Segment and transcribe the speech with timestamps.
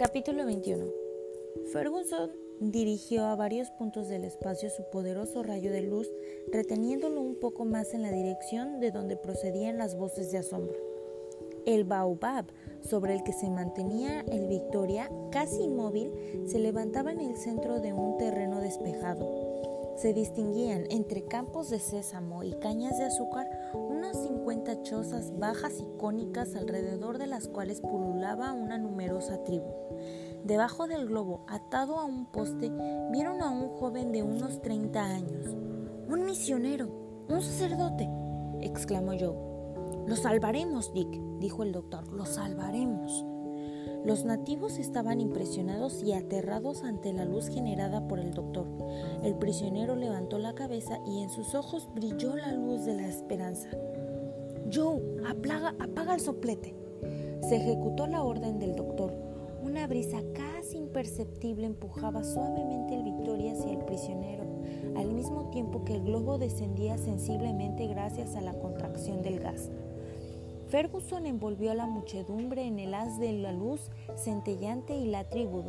[0.00, 0.82] Capítulo 21
[1.74, 6.10] Ferguson dirigió a varios puntos del espacio su poderoso rayo de luz,
[6.50, 10.78] reteniéndolo un poco más en la dirección de donde procedían las voces de asombro.
[11.66, 12.46] El baobab
[12.80, 16.10] sobre el que se mantenía el Victoria, casi inmóvil,
[16.46, 19.28] se levantaba en el centro de un terreno despejado.
[19.96, 25.86] Se distinguían entre campos de sésamo y cañas de azúcar unas 50 chozas bajas y
[25.98, 29.72] cónicas alrededor de las cuales pululaba una numerosa tribu.
[30.44, 32.72] Debajo del globo, atado a un poste,
[33.10, 35.46] vieron a un joven de unos 30 años.
[36.08, 36.88] Un misionero,
[37.28, 38.08] un sacerdote,
[38.60, 40.06] exclamó Joe.
[40.06, 43.24] Lo salvaremos, Dick, dijo el doctor, lo salvaremos.
[44.04, 48.66] Los nativos estaban impresionados y aterrados ante la luz generada por el doctor.
[49.22, 53.68] El prisionero levantó la cabeza y en sus ojos brilló la luz de la esperanza.
[54.72, 55.00] Joe,
[55.78, 56.74] apaga el soplete.
[57.48, 59.12] Se ejecutó la orden del doctor.
[59.62, 64.44] Una brisa casi imperceptible empujaba suavemente el Victoria hacia el prisionero,
[64.96, 69.70] al mismo tiempo que el globo descendía sensiblemente gracias a la contracción del gas.
[70.70, 75.64] Ferguson envolvió a la muchedumbre en el haz de la luz centellante y la tribu,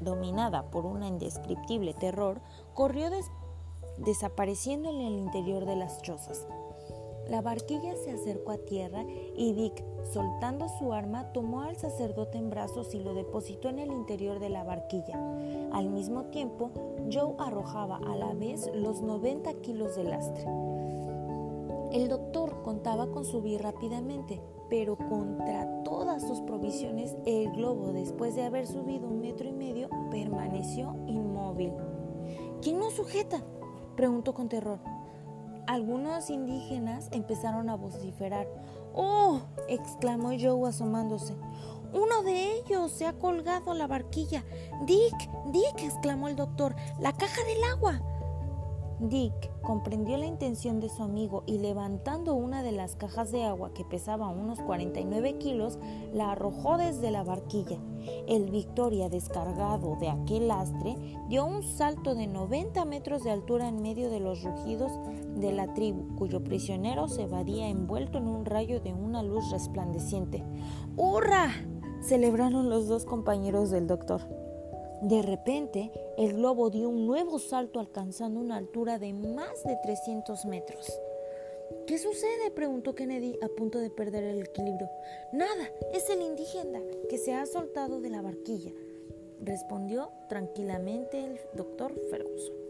[0.00, 2.42] dominada por un indescriptible terror,
[2.74, 3.08] corrió
[3.96, 6.46] desapareciendo en el interior de las chozas.
[7.26, 9.04] La barquilla se acercó a tierra
[9.36, 13.92] y Dick, soltando su arma, tomó al sacerdote en brazos y lo depositó en el
[13.92, 15.18] interior de la barquilla.
[15.72, 16.70] Al mismo tiempo,
[17.10, 20.44] Joe arrojaba a la vez los 90 kilos de lastre.
[21.92, 28.44] El doctor contaba con subir rápidamente, pero contra todas sus provisiones, el globo, después de
[28.44, 31.72] haber subido un metro y medio, permaneció inmóvil.
[32.60, 33.42] ¿Quién nos sujeta?
[33.96, 34.80] preguntó con terror.
[35.66, 38.46] Algunos indígenas empezaron a vociferar.
[38.94, 39.40] ¡Oh!
[39.68, 41.36] exclamó Joe asomándose.
[41.92, 44.44] Uno de ellos se ha colgado a la barquilla.
[44.84, 48.02] Dick, Dick, exclamó el doctor, la caja del agua.
[49.00, 53.72] Dick comprendió la intención de su amigo y levantando una de las cajas de agua
[53.72, 55.78] que pesaba unos 49 kilos,
[56.12, 57.78] la arrojó desde la barquilla.
[58.26, 60.96] El Victoria, descargado de aquel lastre,
[61.28, 64.92] dio un salto de 90 metros de altura en medio de los rugidos
[65.36, 70.44] de la tribu, cuyo prisionero se evadía envuelto en un rayo de una luz resplandeciente.
[70.96, 71.50] ¡Hurra!
[72.00, 74.47] celebraron los dos compañeros del doctor.
[75.02, 80.44] De repente, el globo dio un nuevo salto alcanzando una altura de más de 300
[80.46, 80.92] metros.
[81.86, 82.50] ¿Qué sucede?
[82.50, 84.90] preguntó Kennedy a punto de perder el equilibrio.
[85.32, 88.72] Nada, es el indígena que se ha soltado de la barquilla,
[89.40, 92.67] respondió tranquilamente el doctor Ferguson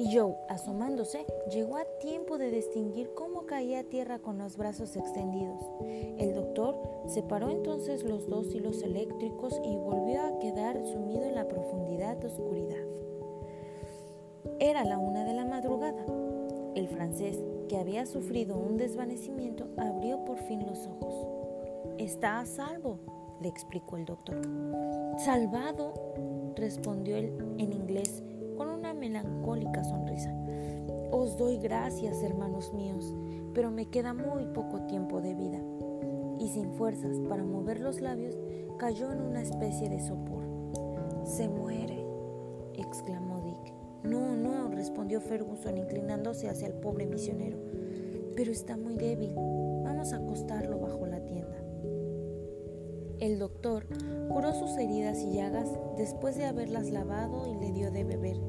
[0.00, 4.96] y Joe, asomándose, llegó a tiempo de distinguir cómo caía a tierra con los brazos
[4.96, 5.60] extendidos.
[6.18, 6.74] El doctor
[7.06, 12.28] separó entonces los dos hilos eléctricos y volvió a quedar sumido en la profundidad de
[12.28, 12.82] oscuridad.
[14.58, 16.06] Era la una de la madrugada.
[16.74, 17.38] El francés,
[17.68, 21.26] que había sufrido un desvanecimiento, abrió por fin los ojos.
[21.98, 23.00] Está a salvo,
[23.42, 24.40] le explicó el doctor.
[25.18, 25.92] Salvado,
[26.56, 28.22] respondió él en inglés
[29.00, 30.32] melancólica sonrisa.
[31.10, 33.16] Os doy gracias, hermanos míos,
[33.54, 35.58] pero me queda muy poco tiempo de vida.
[36.38, 38.38] Y sin fuerzas para mover los labios,
[38.78, 40.44] cayó en una especie de sopor.
[41.24, 42.06] Se muere,
[42.74, 43.74] exclamó Dick.
[44.04, 47.58] No, no, respondió Ferguson inclinándose hacia el pobre misionero.
[48.36, 49.34] Pero está muy débil.
[49.82, 51.56] Vamos a acostarlo bajo la tienda.
[53.18, 53.86] El doctor
[54.30, 55.68] curó sus heridas y llagas
[55.98, 58.40] después de haberlas lavado y le dio de beber.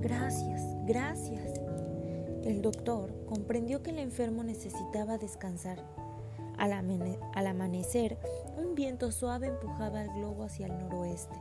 [0.00, 1.60] Gracias, gracias.
[2.44, 5.84] El doctor comprendió que el enfermo necesitaba descansar.
[6.56, 8.18] Al, amanecer,
[8.56, 11.36] un viento suave empujaba el globo hacia el noroeste.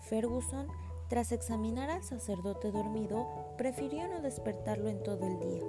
[0.00, 0.66] Ferguson,
[1.08, 5.62] tras examinar al sacerdote dormido, prefirió no despertarlo en todo el día.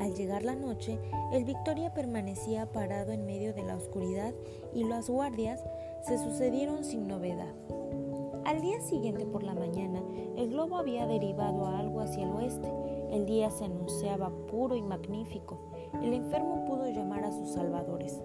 [0.00, 0.98] Al llegar la noche,
[1.32, 4.32] el Victoria permanecía parado en medio de la oscuridad
[4.72, 5.60] y las guardias
[6.06, 7.54] se sucedieron sin novedad.
[8.48, 10.02] Al día siguiente por la mañana,
[10.34, 12.72] el globo había derivado a algo hacia el oeste.
[13.10, 15.58] El día se anunciaba puro y magnífico.
[16.02, 18.22] El enfermo pudo llamar a sus salvadores.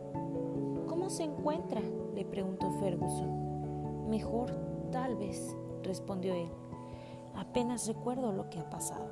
[0.87, 1.81] ¿Cómo se encuentra?
[2.15, 4.09] le preguntó Ferguson.
[4.09, 4.49] Mejor,
[4.93, 6.49] tal vez, respondió él.
[7.35, 9.09] Apenas recuerdo lo que ha pasado.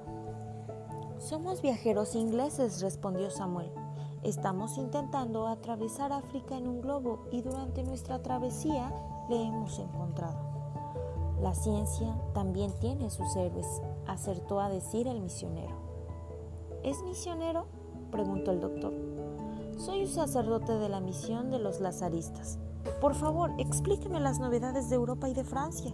[1.18, 3.70] Somos viajeros ingleses, respondió Samuel.
[4.24, 8.94] Estamos intentando atravesar África en un globo y durante nuestra travesía
[9.28, 10.51] le hemos encontrado.
[11.42, 15.74] La ciencia también tiene sus héroes, acertó a decir el misionero.
[16.84, 17.66] ¿Es misionero?
[18.12, 18.94] preguntó el doctor.
[19.76, 22.60] Soy un sacerdote de la misión de los lazaristas,
[23.00, 25.92] Por favor, explíqueme las novedades de Europa y de Francia.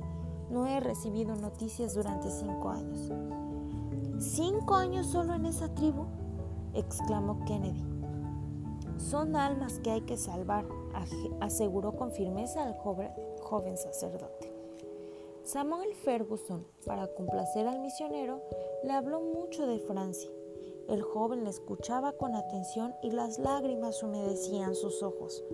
[0.50, 3.12] No he recibido noticias durante cinco años.
[4.20, 6.08] ¿Cinco años solo en esa tribu?
[6.74, 7.86] exclamó Kennedy.
[8.98, 10.66] Son almas que hay que salvar,
[11.40, 14.47] aseguró con firmeza el joven sacerdote.
[15.48, 18.42] Samuel Ferguson, para complacer al misionero,
[18.84, 20.30] le habló mucho de Francia.
[20.90, 25.46] El joven le escuchaba con atención y las lágrimas humedecían sus ojos.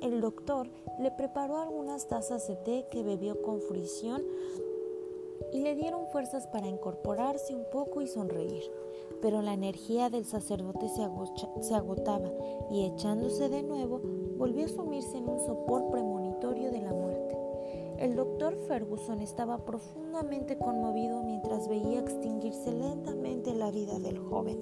[0.00, 4.24] El doctor le preparó algunas tazas de té que bebió con fruición
[5.52, 8.64] y le dieron fuerzas para incorporarse un poco y sonreír.
[9.20, 12.28] Pero la energía del sacerdote se, agotaba
[12.72, 14.00] y echándose de nuevo
[14.36, 16.21] volvió a sumirse en un sopor premonitorio.
[18.02, 24.58] El doctor Ferguson estaba profundamente conmovido mientras veía extinguirse lentamente la vida del joven.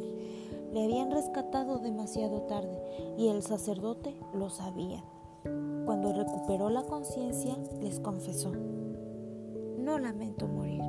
[0.74, 2.78] Le habían rescatado demasiado tarde
[3.16, 5.02] y el sacerdote lo sabía.
[5.86, 8.52] Cuando recuperó la conciencia, les confesó,
[9.78, 10.82] no lamento morir,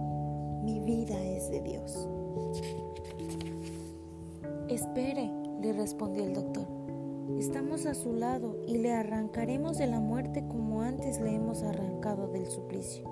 [0.61, 2.05] mi vida es de Dios.
[4.67, 5.31] Espere,
[5.61, 6.67] le respondió el doctor.
[7.41, 12.27] Estamos a su lado y le arrancaremos de la muerte como antes le hemos arrancado
[12.27, 13.03] del suplicio.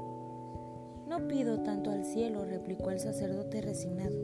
[1.07, 4.15] No pido tanto al cielo, replicó el sacerdote resignado.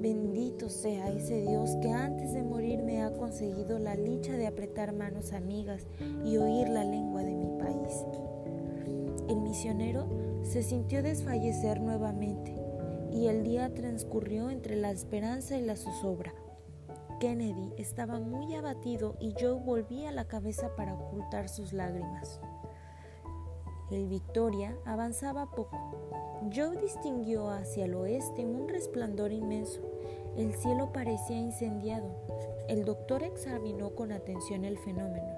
[0.00, 4.92] Bendito sea ese Dios que antes de morir me ha conseguido la licha de apretar
[4.92, 5.88] manos amigas
[6.24, 8.06] y oír la lengua de mi país.
[9.28, 10.06] El misionero
[10.44, 12.54] se sintió desfallecer nuevamente
[13.12, 16.32] y el día transcurrió entre la esperanza y la zozobra.
[17.18, 22.40] Kennedy estaba muy abatido y Joe volvía la cabeza para ocultar sus lágrimas.
[23.90, 25.78] El Victoria avanzaba poco.
[26.54, 29.80] Joe distinguió hacia el oeste un resplandor inmenso.
[30.36, 32.08] El cielo parecía incendiado.
[32.68, 35.32] El doctor examinó con atención el fenómeno.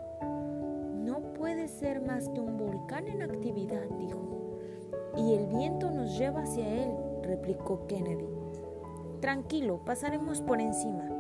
[1.05, 4.59] No puede ser más que un volcán en actividad, dijo.
[5.17, 6.91] Y el viento nos lleva hacia él,
[7.23, 8.29] replicó Kennedy.
[9.21, 11.18] Tranquilo, pasaremos por encima.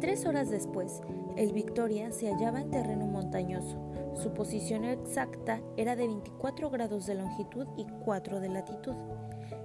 [0.00, 1.02] Tres horas después,
[1.36, 3.78] el Victoria se hallaba en terreno montañoso.
[4.14, 8.94] Su posición exacta era de 24 grados de longitud y 4 de latitud.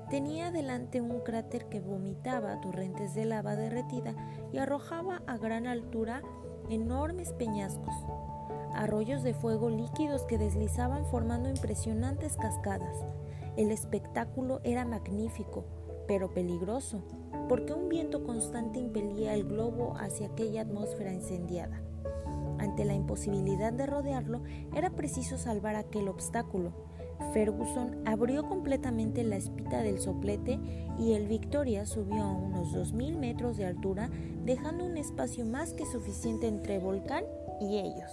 [0.10, 4.14] Tenía delante un cráter que vomitaba torrentes de lava derretida
[4.52, 6.22] y arrojaba a gran altura
[6.70, 7.96] enormes peñascos,
[8.74, 13.06] arroyos de fuego líquidos que deslizaban formando impresionantes cascadas.
[13.56, 15.64] El espectáculo era magnífico,
[16.10, 17.04] pero peligroso,
[17.48, 21.82] porque un viento constante impelía el globo hacia aquella atmósfera incendiada.
[22.58, 24.42] Ante la imposibilidad de rodearlo,
[24.74, 26.74] era preciso salvar aquel obstáculo.
[27.34, 30.60] Ferguson abrió completamente la espita del soplete
[31.00, 34.10] y el Victoria subió a unos 2.000 metros de altura,
[34.44, 37.24] dejando un espacio más que suficiente entre volcán
[37.62, 38.12] y ellos.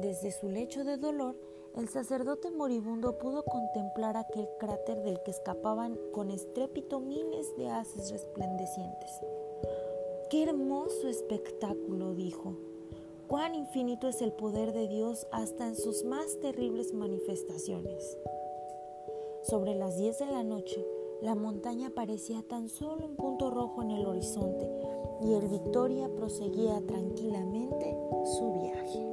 [0.00, 1.36] Desde su lecho de dolor,
[1.76, 8.10] el sacerdote moribundo pudo contemplar aquel cráter del que escapaban con estrépito miles de haces
[8.10, 9.10] resplandecientes.
[10.28, 12.14] ¡Qué hermoso espectáculo!
[12.14, 12.56] dijo.
[13.26, 18.18] ¡Cuán infinito es el poder de Dios hasta en sus más terribles manifestaciones!
[19.42, 20.86] Sobre las diez de la noche,
[21.22, 24.68] la montaña parecía tan solo un punto rojo en el horizonte
[25.22, 29.11] y el Victoria proseguía tranquilamente su viaje.